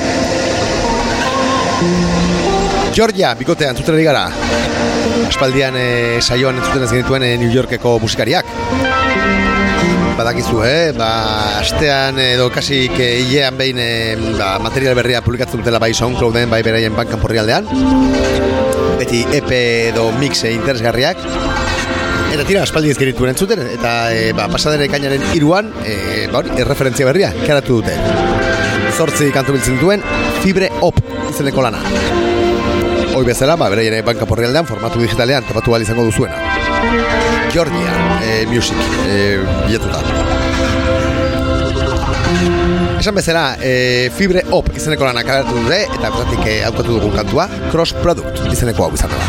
Georgia, 2.95 3.34
bikotean, 3.36 3.75
entzuten 3.75 3.97
gara. 4.08 4.29
Aspaldian 5.27 5.75
eh, 5.75 6.21
saioan 6.23 6.62
entzuten 6.62 6.86
ez 6.86 6.93
genituen 6.93 7.25
eh, 7.27 7.34
New 7.36 7.51
Yorkeko 7.51 7.97
musikariak. 7.99 8.47
Badakizu, 10.15 10.62
eh? 10.63 10.93
Ba, 10.95 11.10
astean 11.60 12.21
edo 12.23 12.47
kasik 12.55 12.95
eh, 13.03 13.19
hilean 13.19 13.60
behin 13.60 13.81
eh, 13.84 14.15
ba, 14.39 14.53
material 14.63 14.95
berria 14.95 15.19
publikatzen 15.25 15.60
dutela 15.60 15.81
bai 15.84 15.91
SoundClouden, 15.91 16.47
bai 16.47 16.62
beraien 16.63 16.95
bankan 16.95 17.19
porrialdean. 17.19 17.67
Beti 19.01 19.25
EP 19.41 19.51
edo 19.91 20.08
mixe 20.15 20.55
interesgarriak. 20.55 21.19
Eta 22.31 22.47
tira, 22.47 22.63
aspaldi 22.63 22.95
ez 22.95 22.99
genituen 22.99 23.34
entzuten, 23.34 23.60
eta 23.75 23.95
e, 24.15 24.31
ba, 24.36 24.47
pasaden 24.51 24.88
ekainaren 24.88 25.23
iruan, 25.36 25.71
e, 25.84 26.27
ba, 26.31 26.39
hori, 26.39 26.55
erreferentzia 26.63 27.08
berria, 27.12 27.36
karatu 27.43 27.81
dute. 27.81 27.95
Zortzi 28.95 29.31
kantu 29.36 29.55
biltzen 29.55 29.79
duen, 29.84 30.03
Fibre 30.43 30.71
Op 30.84 31.03
izeneko 31.31 31.63
lana 31.67 32.14
hoi 33.15 33.23
bezala, 33.23 33.56
ba, 33.56 33.69
bere 33.71 34.01
banka 34.04 34.25
porrealdean, 34.28 34.67
formatu 34.67 34.99
digitalean, 34.99 35.45
tapatu 35.47 35.71
bali 35.71 35.88
izango 35.88 36.04
duzuena. 36.04 36.36
Georgia 37.54 37.93
e, 38.21 38.41
eh, 38.41 38.47
Music, 38.47 38.75
eh, 39.08 39.39
e, 39.39 39.67
bietuta. 39.67 39.99
Esan 42.99 43.15
bezala, 43.15 43.56
e, 43.62 44.12
Fibre 44.15 44.43
Op 44.51 44.67
izeneko 44.75 45.08
lan 45.08 45.17
akaratu 45.23 45.56
dute, 45.62 45.80
eta 45.86 46.12
bezatik 46.12 46.43
e, 46.43 46.58
aukatu 46.67 46.97
dugun 46.97 47.15
kantua, 47.15 47.47
Cross 47.71 47.95
Product 48.04 48.51
izeneko 48.51 48.89
hau 48.89 48.93
izan 48.99 49.12
da. 49.15 49.19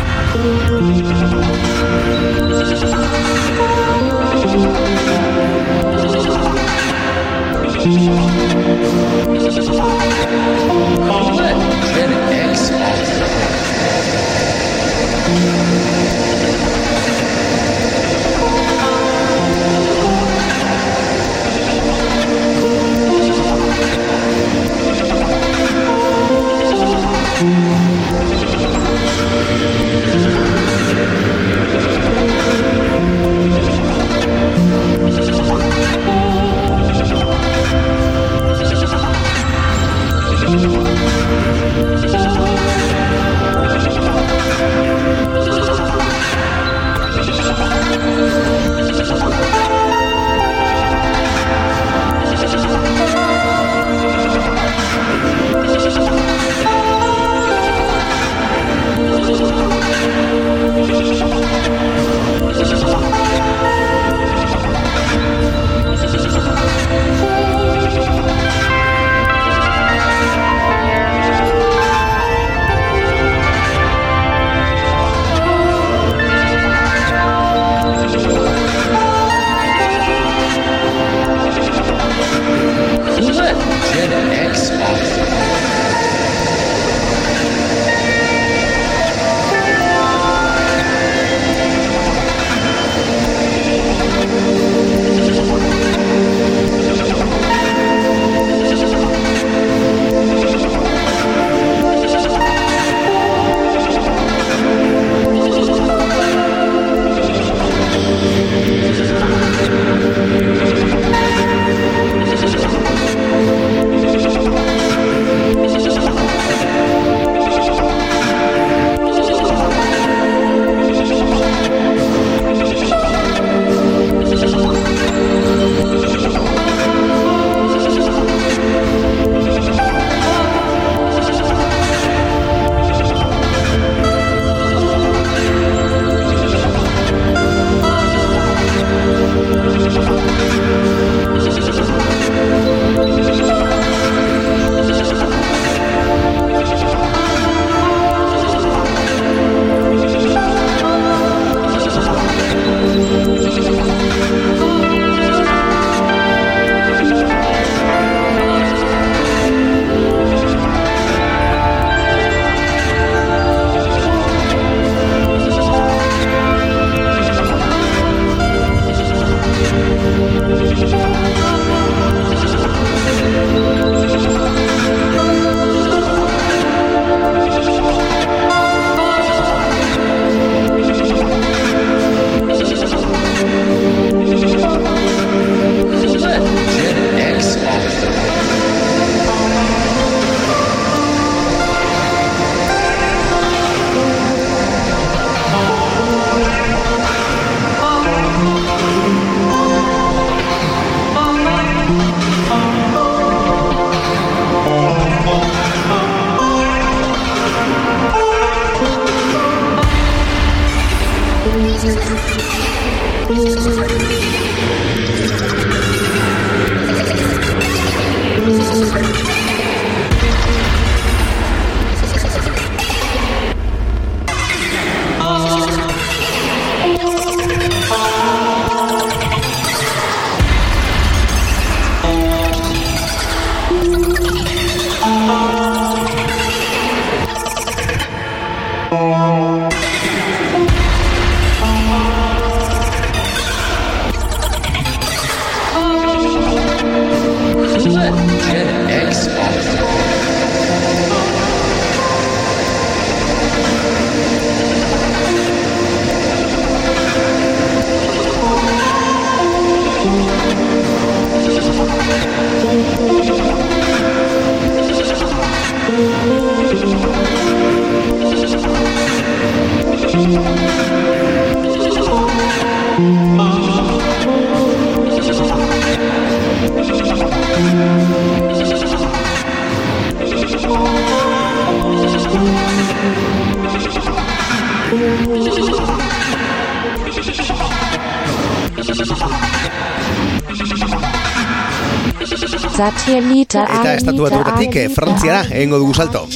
Eta 292.77 293.95
estatuatuetatik 293.97 294.75
eh, 294.77 294.89
Frantziara 294.93 295.39
egingo 295.49 295.79
dugu 295.81 295.95
salto. 295.97 296.27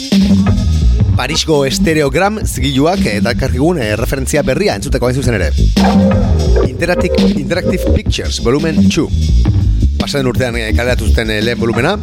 Parisko 1.13 1.59
estereogram 1.69 2.39
zigiluak 2.41 3.03
eta 3.11 3.35
karkigun 3.37 3.77
eh, 3.77 3.91
referentzia 3.99 4.41
berria 4.47 4.73
entzuteko 4.79 5.05
hain 5.05 5.19
zuzen 5.21 5.37
ere. 5.37 5.51
Interactive, 6.65 7.29
Interactive 7.37 7.93
Pictures, 7.93 8.41
volumen 8.41 8.81
2. 8.87 9.05
Pasaden 10.01 10.31
urtean 10.33 10.57
eh, 10.57 10.71
kaleratu 10.73 11.11
zuten 11.11 11.29
eh, 11.29 11.43
lehen 11.45 11.61
volumena, 11.61 11.93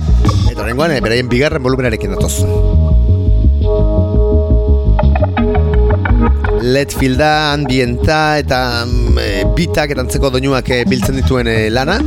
eta 0.52 0.62
horrengoan 0.62 0.94
eh, 0.94 1.02
beraien 1.02 1.34
bigarren 1.34 1.66
volumenarekin 1.66 2.14
datoz. 2.14 2.36
LED 6.68 6.92
filda, 7.00 7.52
ambienta 7.54 8.38
eta 8.38 8.84
eh, 9.22 9.44
bitak 9.56 9.94
eta 9.94 10.30
doinuak 10.30 10.68
eh, 10.70 10.84
biltzen 10.86 11.16
dituen 11.16 11.48
eh, 11.48 11.70
lana. 11.70 11.98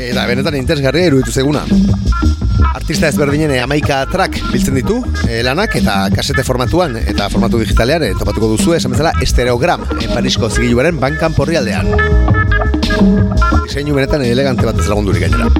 Eta 0.00 0.22
benetan 0.26 0.56
interesgarria 0.56 1.10
iruditu 1.10 1.32
zeguna. 1.32 1.60
Artista 2.74 3.08
ezberdinen 3.10 3.52
eh, 3.52 3.60
amaika 3.62 3.98
track 4.10 4.38
biltzen 4.52 4.76
ditu 4.78 4.96
eh, 5.26 5.40
lanak 5.44 5.74
eta 5.80 5.96
kasete 6.14 6.44
formatuan 6.46 6.96
eta 7.00 7.28
formatu 7.32 7.60
digitalean 7.60 8.06
eh, 8.06 8.12
topatuko 8.18 8.48
duzu 8.54 8.74
esan 8.78 8.94
bezala 8.94 9.12
estereogram 9.24 9.84
eh, 9.98 10.08
Parisko 10.12 10.48
zigiluaren 10.50 11.00
bankan 11.02 11.36
porri 11.36 11.58
aldean. 11.60 11.90
Diseinu 13.66 13.96
benetan 13.98 14.24
elegante 14.24 14.64
bat 14.68 14.80
ez 14.80 14.88
lagundurik 14.88 15.26
gainera. 15.26 15.50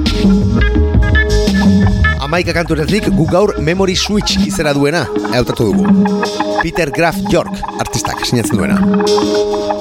Amaika 2.25 2.55
kanturetik 2.55 3.11
guk 3.13 3.29
gaur 3.31 3.55
Memory 3.61 3.95
Switch 3.99 4.39
izera 4.47 4.73
duena 4.73 5.05
hautatu 5.35 5.69
dugu. 5.71 5.85
Peter 6.63 6.89
Graf 6.95 7.21
York 7.29 7.61
artistak 7.77 8.25
sinatzen 8.25 8.57
duena. 8.57 9.80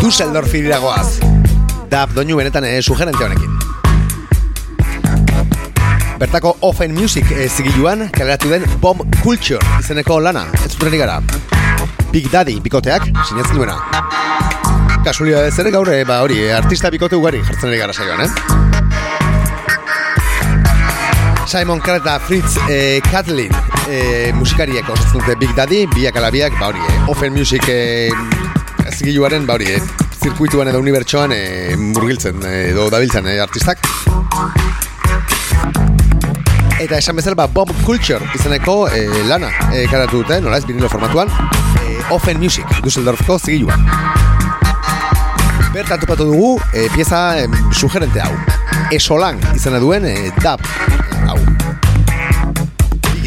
Dusseldorf 0.00 0.54
iragoaz. 0.54 1.20
Dab 1.90 2.14
doinu 2.14 2.36
benetan 2.40 2.64
eh, 2.66 2.80
sugerente 2.82 3.24
honekin. 3.24 3.52
Bertako 6.18 6.56
Offen 6.66 6.92
Music 6.94 7.30
eh, 7.32 7.48
zigiluan 7.48 8.08
kaleratu 8.10 8.50
den 8.50 8.66
Bomb 8.80 9.00
Culture 9.22 9.62
izeneko 9.78 10.20
lana, 10.20 10.46
ez 10.64 10.72
zuten 10.74 10.98
gara. 10.98 11.20
Big 12.10 12.30
Daddy 12.32 12.60
bikoteak 12.60 13.06
sinatzen 13.28 13.56
duena. 13.56 13.78
Kasualia 15.06 15.46
ez 15.46 15.58
ere 15.62 15.70
gaur, 15.70 15.88
eh, 15.94 16.04
ba 16.04 16.20
hori, 16.24 16.42
eh, 16.48 16.56
artista 16.56 16.90
bikote 16.90 17.16
ugari 17.16 17.40
jartzen 17.46 17.70
ari 17.70 17.78
gara 17.78 17.92
saioan, 17.92 18.20
eh? 18.26 18.30
Simon 21.50 21.80
Carr 21.80 21.98
eta 22.02 22.18
Fritz 22.22 22.58
eh, 22.68 23.00
Kathleen 23.10 23.69
eh, 23.90 24.32
musikariek 24.34 24.88
osatzen 24.88 25.18
dute 25.18 25.36
Big 25.40 25.54
Daddy, 25.56 25.84
biak 25.90 26.16
alabiak, 26.16 26.54
ba 26.60 26.70
hori, 26.70 26.80
eh, 26.88 27.10
Offen 27.10 27.34
Music 27.34 27.66
eh, 27.68 28.10
zigiluaren, 28.90 29.46
ba 29.46 29.56
hori, 29.58 29.74
eh, 29.74 29.80
zirkuituan 30.22 30.70
edo 30.70 30.80
unibertsoan 30.82 31.34
eh, 31.34 31.74
murgiltzen 31.76 32.42
edo 32.46 32.88
dabiltzen 32.92 33.26
eh, 33.26 33.40
artistak. 33.42 33.82
Eta 36.80 36.96
esan 36.96 37.18
bezala, 37.18 37.36
ba, 37.36 37.48
Bob 37.52 37.72
Culture 37.84 38.24
izeneko 38.38 38.86
e, 38.88 39.02
lana 39.28 39.50
e, 39.68 39.82
karatu 39.90 40.22
dute, 40.22 40.38
nola 40.40 40.56
ez, 40.56 40.64
vinilo 40.64 40.88
formatuan, 40.88 41.28
e, 41.82 41.98
Offen 42.16 42.40
Music, 42.40 42.64
Düsseldorfko 42.80 43.36
zigiluan. 43.36 43.84
Bertan 45.74 46.00
topatu 46.00 46.30
dugu, 46.30 46.54
e, 46.72 46.88
pieza 46.94 47.20
e, 47.36 47.50
sugerente 47.76 48.24
hau. 48.24 48.32
Esolan 48.96 49.36
izena 49.52 49.82
duen 49.82 50.08
e, 50.08 50.16
dub 50.40 50.64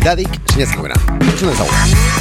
hau. 0.03 0.15
Bigidadik 0.15 0.51
sinatzen 0.51 0.79
duena. 0.79 0.95
Entzun 1.21 1.49
dezagun. 1.49 2.12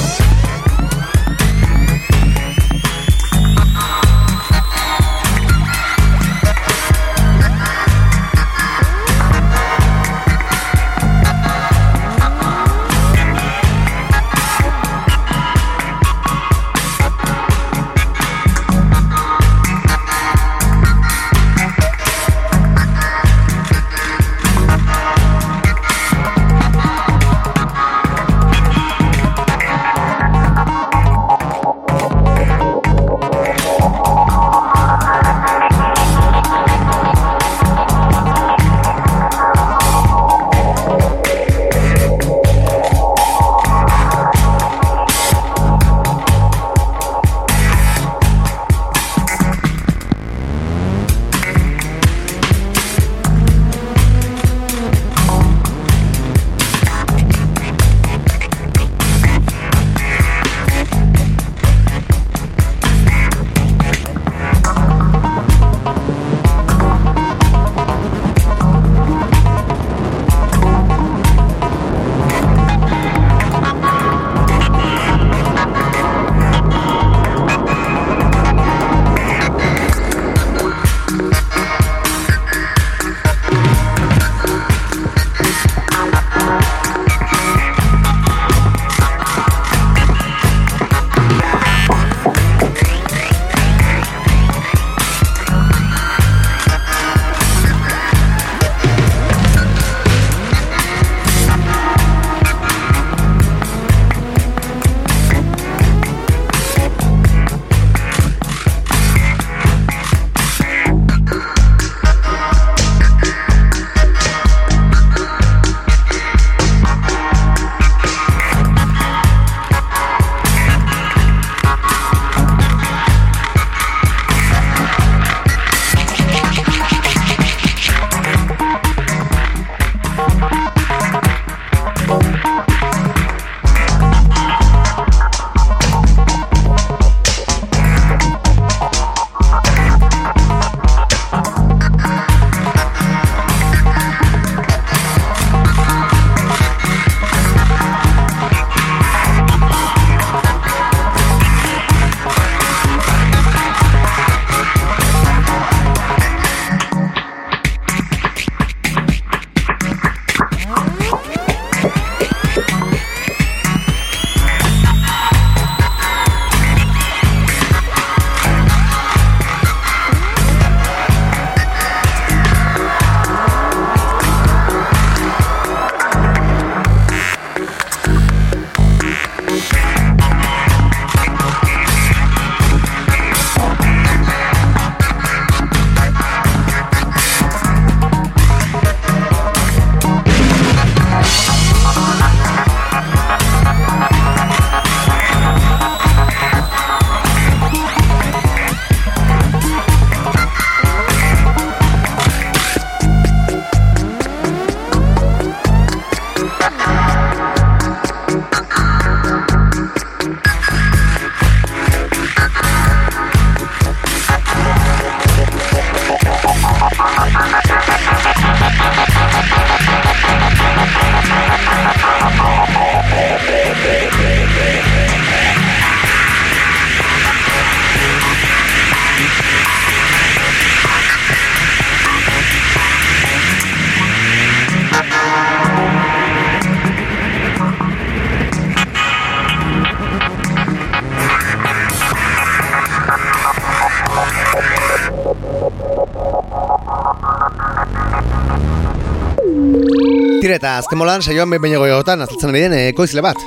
Tira 250.53 250.59
eta 250.61 250.71
azken 250.83 250.99
molan 251.01 251.23
saioan 251.25 251.49
behin 251.49 251.63
baino 251.65 251.79
goiotan 251.81 252.21
azaltzen 252.21 252.51
ari 252.51 252.61
den 252.61 252.75
ekoizle 252.77 253.23
bat. 253.25 253.39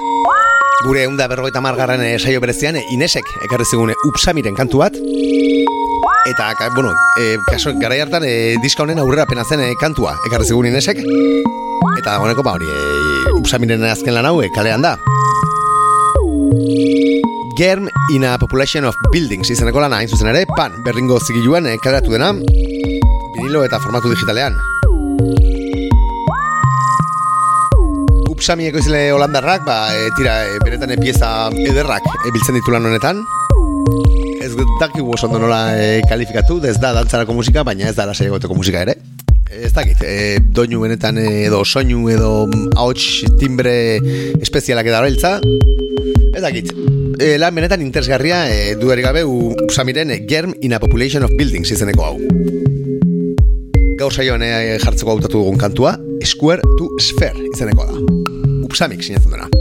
Gure 0.88 1.04
eunda 1.06 1.28
berrogeita 1.30 1.62
margarren 1.62 2.02
eh, 2.02 2.16
saio 2.18 2.40
berezian 2.42 2.80
eh, 2.80 2.82
Inesek 2.96 3.28
ekarri 3.46 3.68
zigun 3.70 3.92
eh, 3.94 3.98
Upsamiren 4.10 4.56
kantu 4.58 4.80
bat. 4.82 4.98
Eta, 6.26 6.48
bueno, 6.74 6.96
e, 7.22 7.38
kaso, 7.46 7.76
garai 7.78 8.00
hartan 8.02 8.26
e, 8.26 8.56
diska 8.64 8.82
honen 8.82 8.98
aurrera 8.98 9.28
pena 9.30 9.46
zen 9.46 9.62
eh, 9.62 9.76
kantua 9.78 10.16
ekarri 10.26 10.50
zigun 10.50 10.66
Inesek. 10.66 11.04
Eta 11.04 12.16
dagoeneko 12.16 12.42
ba 12.42 12.56
hori, 12.58 12.72
e, 12.74 13.36
Upsamiren 13.38 13.86
azken 13.86 14.18
lan 14.18 14.26
hau 14.26 14.40
e, 14.42 14.50
kalean 14.56 14.82
da. 14.82 14.96
Germ 17.60 17.86
in 18.16 18.26
a 18.26 18.40
Population 18.42 18.90
of 18.90 18.98
Buildings 19.14 19.54
izeneko 19.54 19.86
lana 19.86 20.02
hain 20.02 20.10
zuzen 20.10 20.34
ere, 20.34 20.48
pan 20.58 20.82
berringo 20.82 21.22
zigiluan 21.22 21.70
e, 21.70 21.78
kaleratu 21.78 22.18
dena, 22.18 22.34
vinilo 22.34 23.62
eta 23.62 23.78
formatu 23.86 24.10
digitalean. 24.10 24.58
Upsami 28.46 28.68
ekoizle 28.70 29.00
holandarrak, 29.10 29.64
ba, 29.66 29.90
e, 29.90 30.12
tira, 30.14 30.36
e, 30.46 30.60
benetan 30.62 30.92
e, 30.94 31.00
pieza 31.02 31.50
ederrak 31.50 32.04
e, 32.06 32.30
biltzen 32.30 32.54
ditu 32.54 32.70
lan 32.70 32.86
honetan. 32.86 33.24
Ez 34.38 34.52
dakigu 34.78 35.16
oso 35.16 35.26
ondo 35.26 35.40
nola 35.42 35.74
e, 35.82 36.04
kalifikatu, 36.06 36.60
ez 36.70 36.76
da 36.78 36.92
dantzarako 36.94 37.34
musika, 37.34 37.64
baina 37.66 37.88
ez 37.90 37.96
da 37.98 38.06
lasai 38.06 38.28
egoteko 38.28 38.54
musika 38.54 38.84
ere. 38.86 38.94
Ez 39.50 39.72
dakit, 39.74 40.04
e, 40.06 40.38
doinu 40.46 40.84
benetan 40.84 41.18
edo 41.24 41.64
soinu 41.66 42.04
edo 42.14 42.30
ahots 42.76 43.24
timbre 43.42 43.74
espezialak 44.38 44.92
edo 44.92 45.00
arailtza. 45.00 45.40
Ez 46.30 46.44
dakit, 46.46 46.70
e, 47.18 47.40
lan 47.42 47.58
benetan 47.58 47.82
interesgarria 47.82 48.44
e, 48.54 48.76
dudarik 48.78 49.10
gabe 49.10 49.26
Upsamiren 49.26 50.14
e, 50.14 50.20
Germ 50.30 50.54
in 50.62 50.78
a 50.78 50.80
Population 50.86 51.26
of 51.26 51.34
Buildings 51.34 51.74
izeneko 51.74 52.12
hau. 52.12 52.22
Gaur 53.98 54.14
saioan 54.14 54.46
e, 54.46 54.78
jartzeko 54.86 55.18
hautatu 55.18 55.42
dugun 55.42 55.58
kantua, 55.58 55.98
Square 56.22 56.62
to 56.78 56.94
Sphere 57.02 57.50
izeneko 57.50 57.90
da. 57.90 58.35
Upsamik 58.76 59.06
sinatzen 59.08 59.32
duena. 59.32 59.55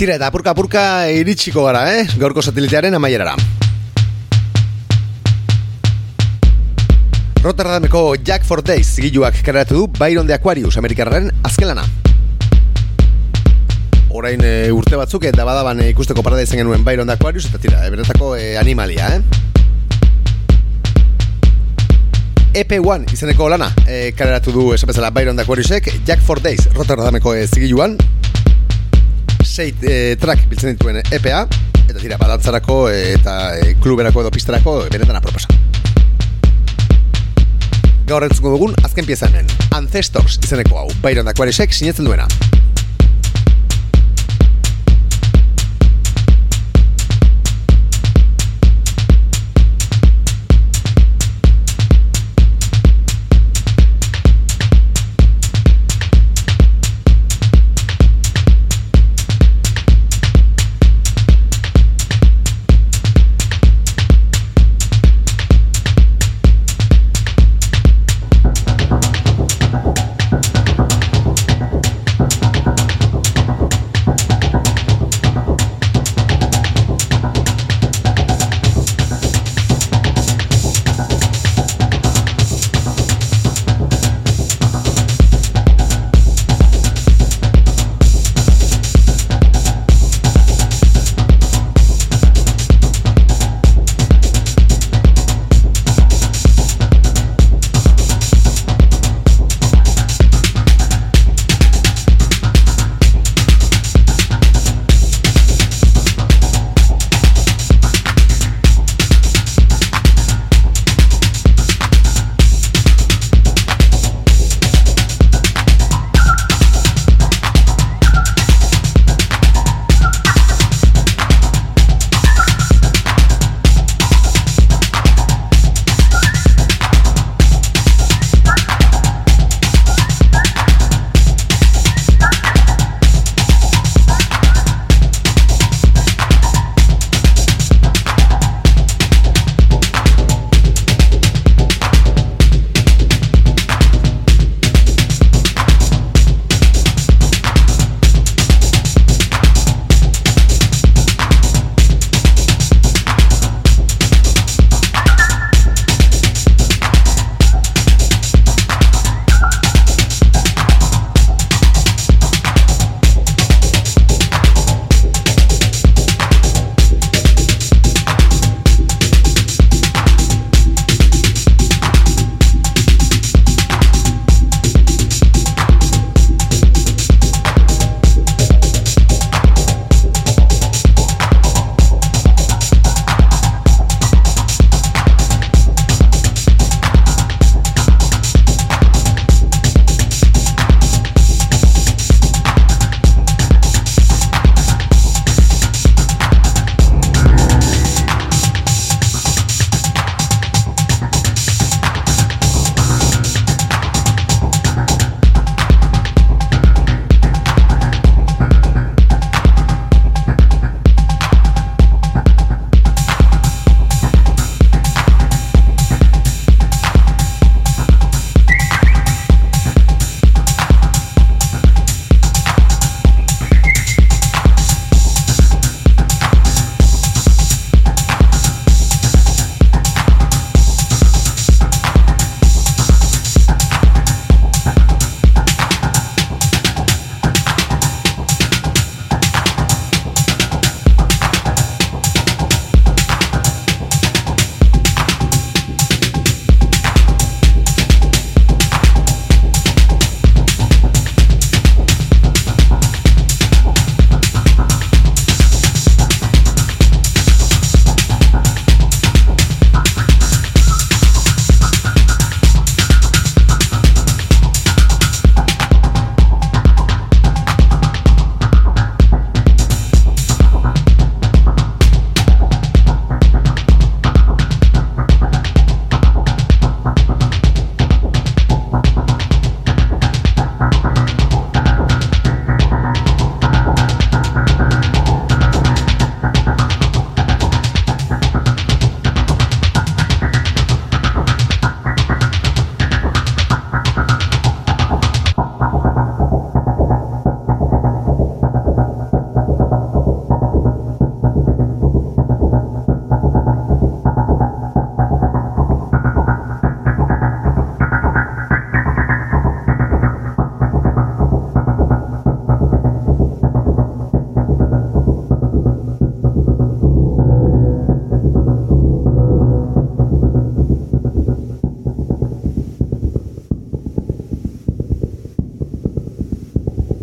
Tira 0.00 0.14
eta 0.16 0.30
apurka 0.30 0.54
apurka 0.54 0.82
iritsiko 1.12 1.60
gara, 1.66 1.82
eh? 1.92 2.06
Gaurko 2.16 2.40
satelitearen 2.40 2.94
amaierara. 2.96 3.34
Rotterdameko 7.44 8.14
Jack 8.24 8.46
for 8.48 8.62
Days 8.64 8.94
zigiluak 8.96 9.42
kareratu 9.44 9.74
du 9.76 9.88
Byron 9.98 10.26
de 10.26 10.32
Aquarius 10.32 10.78
Amerikarren 10.80 11.28
azken 11.44 11.68
lana. 11.68 11.84
Orain 14.08 14.40
e, 14.40 14.72
urte 14.72 14.96
batzuk 14.96 15.26
eta 15.28 15.44
badaban 15.44 15.84
e, 15.84 15.90
ikusteko 15.92 16.24
parada 16.24 16.48
izan 16.48 16.62
genuen 16.62 16.80
Byron 16.80 17.12
de 17.12 17.18
Aquarius 17.18 17.50
eta 17.50 17.60
tira, 17.60 17.84
e, 17.84 18.56
animalia, 18.56 19.18
eh? 19.18 19.20
EP1 22.64 23.12
izeneko 23.12 23.50
lana 23.52 23.68
e, 23.84 24.14
kareratu 24.16 24.50
du 24.50 24.72
esan 24.72 24.88
bezala 24.88 25.12
Byron 25.12 25.36
de 25.36 25.44
Aquariusek 25.44 25.92
Jack 26.06 26.24
for 26.24 26.40
Days 26.40 26.72
Rotterdameko 26.72 27.34
e, 27.36 27.46
zigiluan 27.46 27.98
sei 29.50 29.74
e, 29.82 30.16
track 30.16 30.46
biltzen 30.50 30.76
dituen 30.76 31.00
EPA 31.02 31.42
eta 31.88 31.98
tira, 31.98 32.16
badantzarako 32.20 32.84
eta 32.94 33.34
e, 33.58 33.74
kluberako 33.82 34.22
edo 34.22 34.30
pistarako 34.30 34.76
benetan 34.92 35.18
aproposa. 35.18 35.50
Gaur 38.06 38.26
entzuko 38.26 38.54
dugun 38.54 38.78
azken 38.86 39.06
piezanen 39.10 39.50
Ancestors 39.74 40.38
izeneko 40.44 40.78
hau 40.78 40.88
Byron 41.02 41.34
Aquarisek 41.34 41.74
sinetzen 41.74 42.06
duena. 42.06 42.30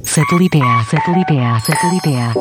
Satelitea, 0.03 0.85
satelitea, 0.91 1.59
satelitea, 1.65 2.33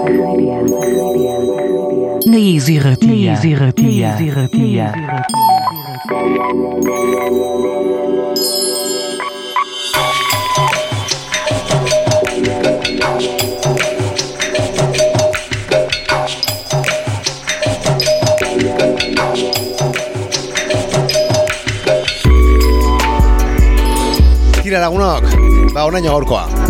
naís 2.27 2.69
irratia, 2.69 3.33
naís 3.33 3.45
irratia. 3.45 4.17
Tira 24.63 24.81
lagunok, 24.81 25.25
ba, 25.73 25.85
onaino 25.85 26.11
gaurkoa. 26.13 26.66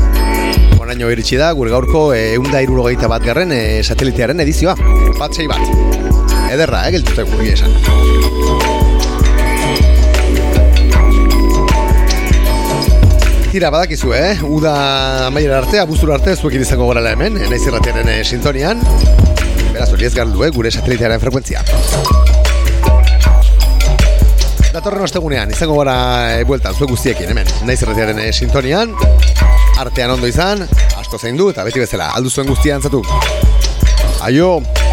Onaino 0.97 1.13
iritsi 1.13 1.37
da, 1.37 1.51
gure 1.53 1.69
gaurko 1.69 2.01
eunda 2.17 2.63
irurogeita 2.65 3.05
bat 3.13 3.21
garren 3.21 3.51
e, 3.53 3.83
satelitearen 3.85 4.39
edizioa. 4.41 4.73
Bat 5.19 5.35
sei 5.37 5.45
bat. 5.45 5.61
Ederra, 6.49 6.87
eh, 6.89 6.95
geltute 6.95 7.27
guri 7.29 7.51
esan. 7.53 7.75
Tira, 13.51 13.69
badakizu, 13.75 14.15
eh? 14.17 14.41
Uda 14.49 14.73
amaiera 15.27 15.59
arte, 15.61 15.83
abuztura 15.83 16.17
arte, 16.17 16.33
zuekin 16.33 16.65
izango 16.65 16.89
gorala 16.89 17.13
hemen, 17.13 17.37
eh, 17.43 17.51
naiz 17.53 17.61
irratiaren 17.67 18.09
eh, 18.15 18.23
sintonian. 18.25 18.81
Beraz, 19.75 19.91
hori 19.93 20.09
ez 20.09 20.15
galdu, 20.17 20.47
eh, 20.49 20.53
gure 20.57 20.73
satelitearen 20.73 21.21
frekuentzia. 21.21 21.61
Datorren 24.73 25.05
ostegunean, 25.05 25.53
izango 25.53 25.77
gara 25.83 26.01
e, 26.39 26.45
bueltan, 26.49 26.73
zuek 26.73 26.97
guztiekin, 26.97 27.37
hemen, 27.37 27.53
naiz 27.69 27.83
irratiaren 27.85 28.25
e, 28.25 28.33
sintonian, 28.33 28.97
artean 29.77 30.11
ondo 30.17 30.29
izan, 30.31 30.65
asko 30.97 31.21
zein 31.21 31.37
du, 31.37 31.51
eta 31.53 31.65
beti 31.69 31.83
bezala, 31.83 32.11
aldu 32.17 32.33
zuen 32.33 32.49
guztia 32.49 32.81
antzatu. 32.81 33.05
Aio! 34.25 34.86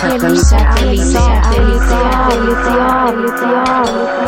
Satelitea. 0.00 0.38
Satelitea. 0.38 1.42
Satelitea. 1.42 2.10
Satelitea. 2.30 4.19